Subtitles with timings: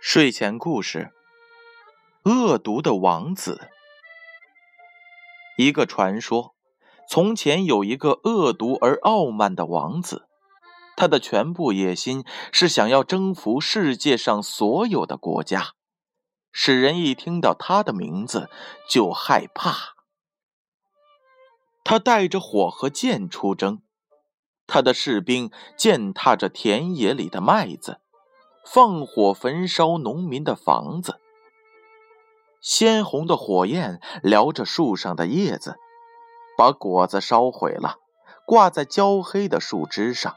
[0.00, 1.12] 睡前故事：
[2.22, 3.68] 恶毒的王子。
[5.56, 6.54] 一个传说：
[7.08, 10.28] 从前有一个恶毒而傲慢的王子，
[10.96, 15.72] 他的全部野心是想要征服世界上所有的国家，
[16.52, 18.48] 使人一听到他的名字
[18.88, 19.96] 就害怕。
[21.82, 23.82] 他带着火和剑出征，
[24.68, 28.00] 他的士兵践踏着田野里的麦子。
[28.70, 31.18] 放火焚烧农民的房子，
[32.60, 35.78] 鲜红的火焰燎着树上的叶子，
[36.54, 37.96] 把果子烧毁了，
[38.46, 40.34] 挂在焦黑的树枝上。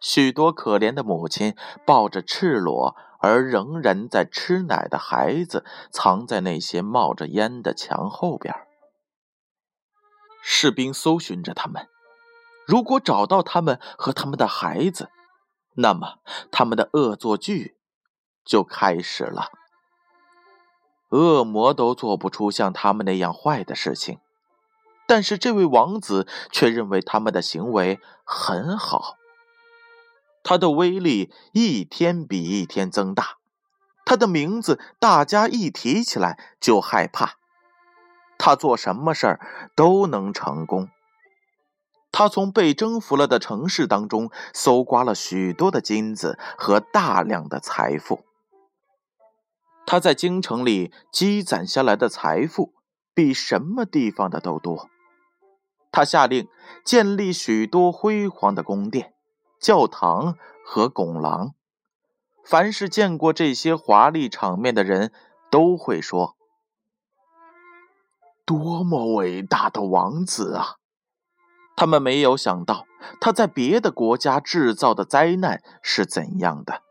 [0.00, 8.54] 许多可怜的母亲抱着赤裸而仍然在吃奶的孩子，藏在那些冒着烟的墙后边。
[10.42, 11.88] 士兵搜寻着他们，
[12.64, 15.10] 如果找到他们和他们的孩子。
[15.74, 16.18] 那么，
[16.50, 17.76] 他们的恶作剧
[18.44, 19.50] 就开始了。
[21.10, 24.18] 恶魔都做不出像他们那样坏的事情，
[25.06, 29.16] 但是这位王子却认为他们的行为很好。
[30.42, 33.38] 他的威力一天比一天增大，
[34.04, 37.34] 他的名字大家一提起来就害怕。
[38.38, 39.40] 他做什么事儿
[39.74, 40.88] 都能成功。
[42.12, 48.24] 他从被征服了的城市当中搜刮了许多的金子和大量的财富。
[49.86, 52.74] 他在京城里积攒下来的财富
[53.14, 54.88] 比什么地方的都多。
[55.92, 56.48] 他下令
[56.84, 59.12] 建立许多辉煌的宫殿、
[59.60, 61.54] 教堂和拱廊。
[62.44, 65.12] 凡是见过这些华丽场面的人
[65.50, 66.36] 都会说
[68.46, 70.76] ：“多么伟大的王子啊！”
[71.76, 72.86] 他们没有想到
[73.20, 76.82] 他在别的国家制造的灾难是怎样的，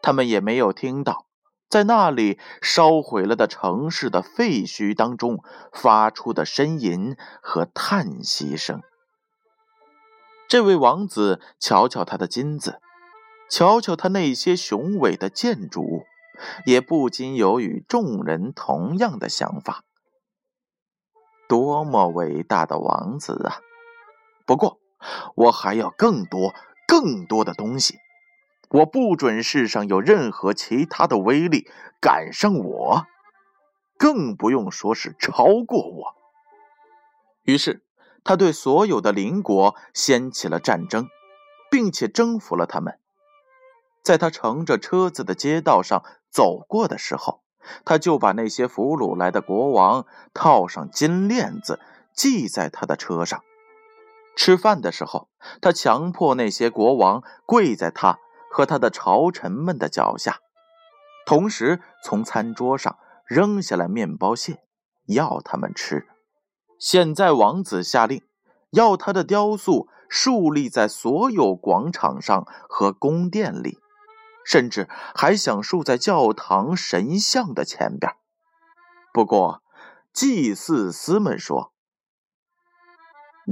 [0.00, 1.26] 他们也没有听到
[1.68, 8.80] 在那里烧毁了的城市的废墟当中发出的呻吟和叹息声。
[10.48, 12.80] 这位王子瞧瞧他的金子，
[13.48, 16.06] 瞧瞧他那些雄伟的建筑物，
[16.64, 19.84] 也不禁有与众人同样的想法：
[21.48, 23.60] 多么伟大的王子啊！
[24.50, 24.80] 不过，
[25.36, 26.52] 我还要更多、
[26.88, 28.00] 更多的东西。
[28.68, 33.06] 我不准世上有任何其他的威力赶上我，
[33.96, 36.16] 更不用说是超过我。
[37.44, 37.84] 于是，
[38.24, 41.06] 他对所有的邻国掀起了战争，
[41.70, 42.98] 并且征服了他们。
[44.02, 47.44] 在他乘着车子的街道上走过的时候，
[47.84, 51.78] 他就把那些俘虏来的国王套上金链子，
[52.12, 53.44] 系在他的车上。
[54.36, 55.28] 吃饭的时候，
[55.60, 58.18] 他强迫那些国王跪在他
[58.50, 60.38] 和他的朝臣们的脚下，
[61.26, 64.62] 同时从餐桌上扔下来面包屑，
[65.06, 66.08] 要他们吃。
[66.78, 68.22] 现在王子下令，
[68.70, 73.78] 要他的雕塑竖立在所有广场上和宫殿里，
[74.44, 78.12] 甚至还想竖在教堂神像的前边。
[79.12, 79.62] 不过，
[80.14, 81.72] 祭祀司们说。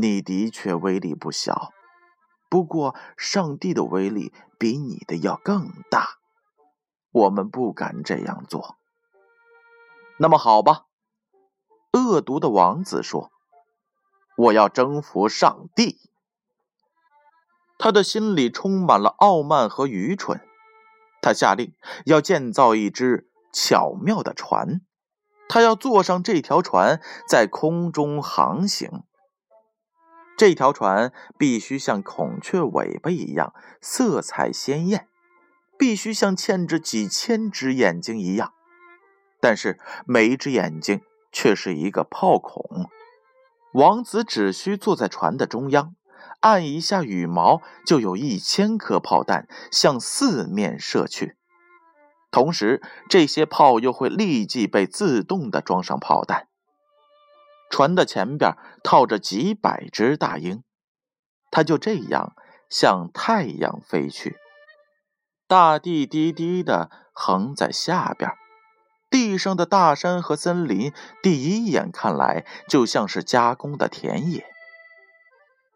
[0.00, 1.72] 你的确威力不小，
[2.48, 6.18] 不过上帝的威力比你的要更大，
[7.10, 8.76] 我们不敢这样做。
[10.18, 10.84] 那么好吧，
[11.92, 13.32] 恶毒的王子说
[14.38, 15.98] ：“我要征服上帝。”
[17.76, 20.40] 他的心里充满了傲慢和愚蠢。
[21.20, 24.80] 他下令要建造一只巧妙的船，
[25.48, 29.02] 他要坐上这条船在空中航行。
[30.38, 35.08] 这条船必须像孔雀尾巴一样色彩鲜艳，
[35.76, 38.52] 必须像嵌着几千只眼睛一样，
[39.40, 41.00] 但是每一只眼睛
[41.32, 42.88] 却是一个炮孔。
[43.72, 45.96] 王子只需坐在船的中央，
[46.38, 51.36] 按一下羽毛，就有一千颗炮弹向四面射去，
[52.30, 56.46] 同时这些炮又会立即被自动的装上炮弹。
[57.70, 60.62] 船的前边套着几百只大鹰，
[61.50, 62.34] 它就这样
[62.70, 64.36] 向太阳飞去。
[65.46, 68.32] 大地低低的横在下边，
[69.08, 70.92] 地上的大山和森林，
[71.22, 74.44] 第一眼看来就像是加工的田野。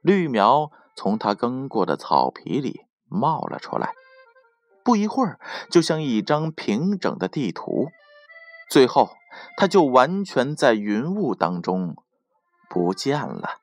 [0.03, 3.95] 绿苗从它耕过的草皮里冒了出来，
[4.85, 5.39] 不一会儿
[5.71, 7.89] 就像一张平整的地图。
[8.69, 9.11] 最后，
[9.57, 11.97] 他就完全在云雾当中
[12.69, 13.61] 不见了。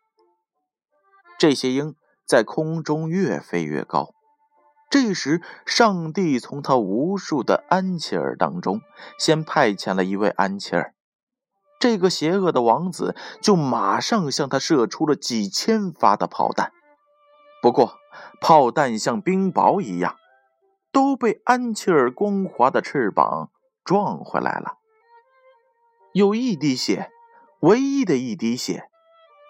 [1.37, 1.95] 这些鹰
[2.25, 4.13] 在空中越飞越高，
[4.89, 8.81] 这时，上帝从他无数的安琪儿当中，
[9.17, 10.93] 先派遣了一位安琪儿。
[11.79, 16.73] 这个邪恶的王子就马上向他射出了几千发的炮弹。
[17.61, 17.99] 不过，
[18.41, 20.17] 炮弹像冰雹一样，
[20.91, 23.49] 都被安琪儿光滑的翅膀
[23.85, 24.78] 撞回来了。
[26.13, 27.11] 有一滴血，
[27.59, 28.89] 唯一的一滴血，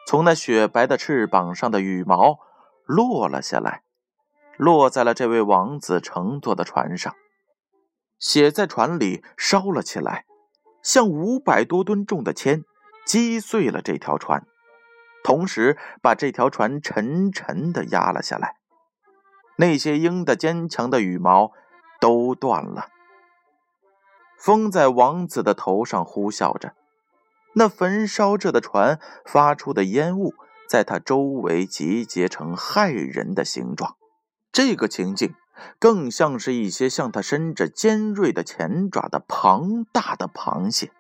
[0.06, 2.40] 从那雪白的翅膀上的羽毛
[2.86, 3.84] 落了下来。
[4.58, 7.16] 落在了这位王子乘坐的船上，
[8.20, 10.26] 血在船里烧了起来，
[10.84, 12.66] 像五百多吨重的铅
[13.06, 14.46] 击碎了这条船，
[15.24, 18.58] 同时把这条船沉沉地压了下来。
[19.56, 21.54] 那些鹰的坚强的羽毛
[22.02, 22.90] 都断了。
[24.40, 26.74] 风在王子的头上呼啸着，
[27.54, 30.34] 那焚烧着的船发出的烟雾
[30.68, 33.98] 在他周围集结成骇人的形状。
[34.52, 35.36] 这个情景
[35.78, 40.92] 更像是一些向他伸着尖锐的前爪的庞大的螃蟹，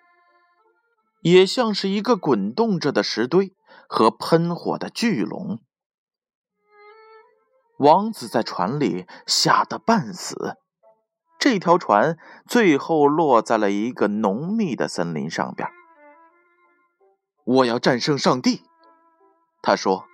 [1.21, 3.53] 也像是一个滚动着的石堆
[3.87, 5.59] 和喷火的巨龙。
[7.77, 10.57] 王子在船里吓得半死，
[11.39, 15.69] 这条船最后落在了一个浓密的森林上边。
[17.45, 18.63] 我要战胜上帝，
[19.61, 20.05] 他说。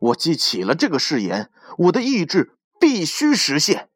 [0.00, 3.88] 我记起了这个誓言，我的意志必须实现。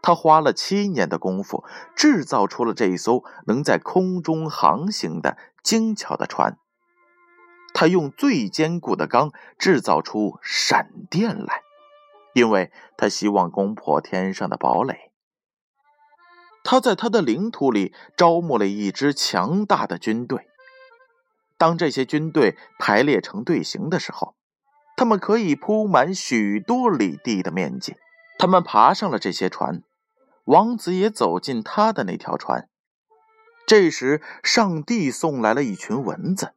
[0.00, 1.64] 他花了七年的功夫，
[1.94, 6.58] 制造出了这一艘能在空中航行的精巧的船。
[7.74, 11.59] 他用最坚固的钢制造出闪电来，
[12.34, 15.10] 因为他希望攻破天上的堡垒。
[16.62, 20.48] 他在他的领土里招募了一支强大的军队。
[21.56, 24.34] 当这些军队排列成队形的时候，
[24.96, 27.96] 他们可以铺满许多里地的面积。
[28.38, 29.82] 他们爬上了这些船，
[30.44, 32.68] 王子也走进他的那条船。
[33.66, 36.54] 这时，上帝送来了一群蚊子，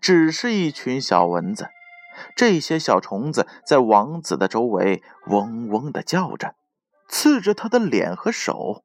[0.00, 1.68] 只是一群小蚊子。
[2.36, 6.54] 这些小虫子在王子的周围嗡嗡地叫着，
[7.08, 8.84] 刺着他的脸和手。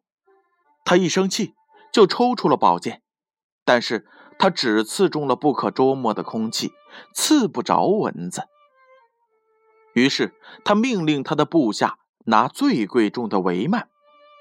[0.85, 1.53] 他一生气
[1.91, 3.01] 就抽出了宝剑，
[3.63, 4.07] 但是。
[4.39, 6.73] 他只刺中了不可捉摸的空气，
[7.13, 8.47] 刺不着蚊子。
[9.93, 10.33] 于是
[10.65, 13.87] 他命令他的部下拿最贵重的帷幔，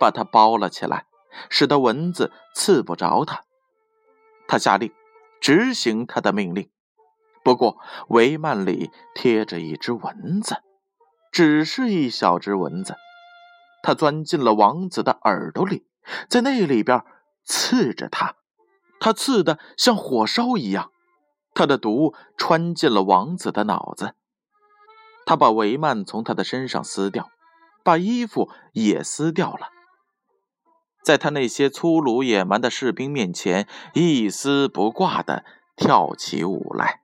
[0.01, 1.07] 把它包了起来，
[1.51, 3.45] 使得蚊子刺不着他。
[4.49, 4.91] 他下令
[5.41, 6.71] 执行他的命令，
[7.43, 7.79] 不过
[8.09, 10.57] 帷幔里贴着一只蚊子，
[11.31, 12.97] 只是一小只蚊子。
[13.83, 15.85] 它钻进了王子的耳朵里，
[16.29, 17.03] 在那里边
[17.45, 18.37] 刺着他。
[19.01, 20.93] 他刺的像火烧一样，
[21.53, 24.15] 他的毒穿进了王子的脑子。
[25.27, 27.31] 他把帷幔从他的身上撕掉，
[27.83, 29.71] 把衣服也撕掉了，
[31.03, 35.45] 在他那些粗鲁野蛮的士兵面前一丝不挂的
[35.75, 37.02] 跳起舞来。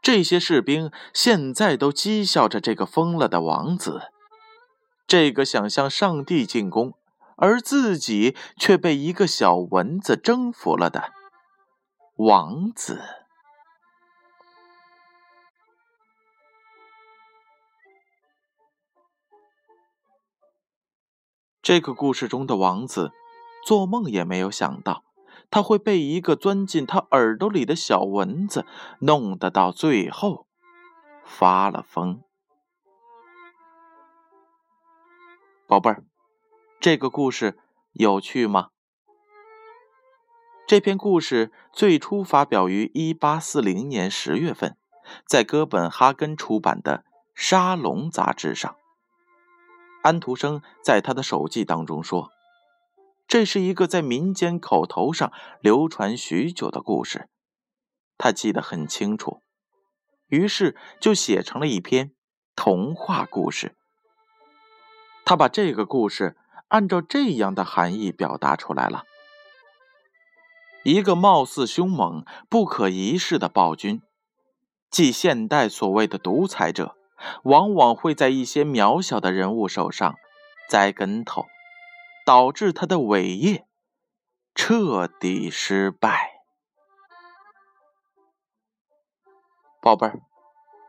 [0.00, 4.12] 这些士兵现在都讥笑着这个疯了的王子，
[5.06, 6.94] 这个想向上帝进攻。
[7.40, 11.12] 而自己却被一个小蚊子征服了的
[12.16, 13.00] 王子。
[21.62, 23.12] 这个故事中的王子，
[23.64, 25.04] 做梦也没有想到，
[25.50, 28.66] 他会被一个钻进他耳朵里的小蚊子
[29.00, 30.46] 弄得到最后
[31.24, 32.22] 发了疯。
[35.66, 36.04] 宝贝儿。
[36.80, 37.58] 这个故事
[37.92, 38.68] 有趣吗？
[40.64, 44.76] 这篇故事最初发表于一八四零年十月份，
[45.26, 46.98] 在哥本哈根出版的
[47.34, 48.76] 《沙龙》杂志上。
[50.02, 52.30] 安徒生在他的手记当中说
[53.28, 57.28] ：“这是一个在民间口头上流传许久的故事，
[58.16, 59.42] 他记得很清楚，
[60.26, 62.12] 于是就写成了一篇
[62.56, 63.76] 童话故事。
[65.24, 66.36] 他把这个故事。”
[66.68, 69.04] 按照这样的含义表达出来了：
[70.84, 74.02] 一个貌似凶猛、不可一世的暴君，
[74.90, 76.94] 即现代所谓的独裁者，
[77.44, 80.16] 往往会在一些渺小的人物手上
[80.68, 81.46] 栽跟头，
[82.28, 83.66] 导致他的伟业
[84.54, 86.42] 彻底失败。
[89.80, 90.20] 宝贝儿，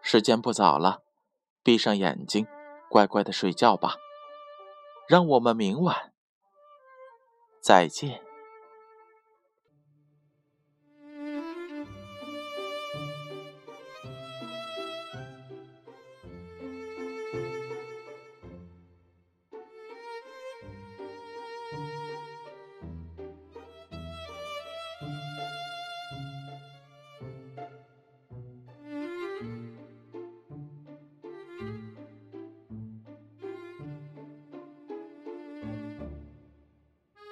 [0.01, 1.01] 时间不早了，
[1.63, 2.46] 闭上眼睛，
[2.89, 3.96] 乖乖的睡觉吧。
[5.08, 6.12] 让我们明晚
[7.62, 8.22] 再见。